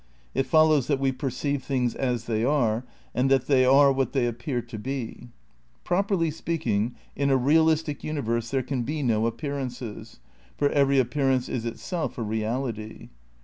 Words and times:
It 0.33 0.47
follows 0.47 0.87
that 0.87 0.99
we 0.99 1.11
perceive 1.11 1.61
things 1.63 1.93
as 1.93 2.25
they 2.25 2.43
are 2.43 2.83
and 3.13 3.29
that 3.29 3.45
they 3.45 3.65
are 3.65 3.91
what 3.93 4.13
they 4.13 4.25
appear 4.25 4.59
to 4.63 4.79
be. 4.79 5.27
Properly 5.83 6.31
speaking, 6.31 6.95
in 7.15 7.29
a 7.29 7.37
realistic 7.37 8.01
xmi 8.01 8.23
verse 8.23 8.49
there 8.49 8.63
can 8.63 8.81
be 8.81 9.03
no 9.03 9.27
appearances, 9.27 10.19
for 10.57 10.69
every 10.69 10.97
appear 10.97 11.29
ance 11.29 11.47
is 11.47 11.65
itself 11.65 12.17
a 12.17 12.23
reality. 12.23 13.09